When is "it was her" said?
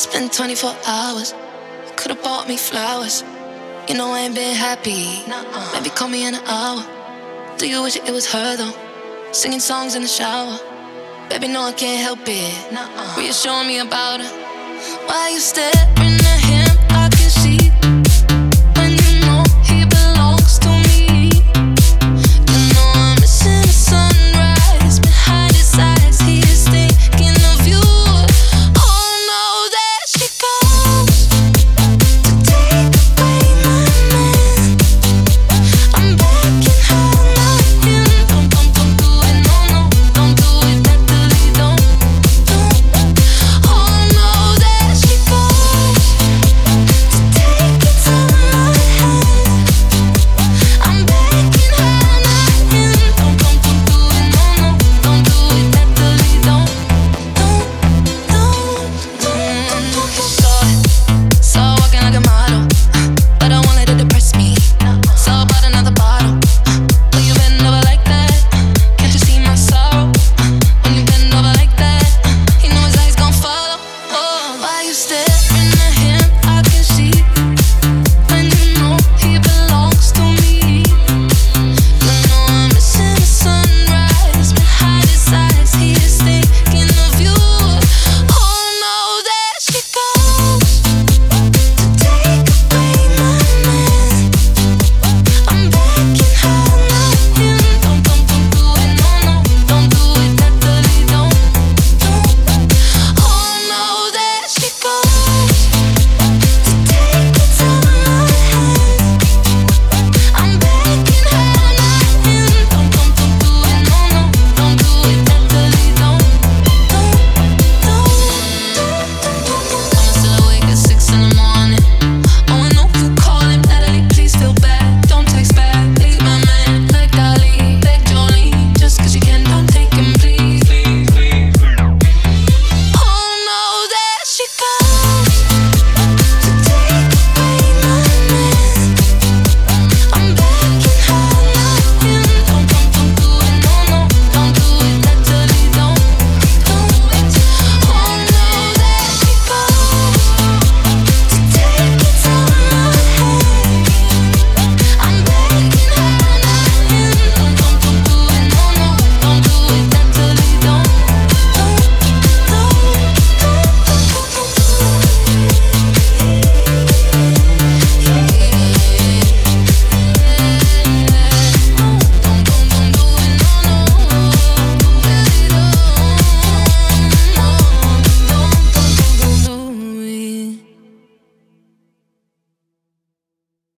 7.96-8.56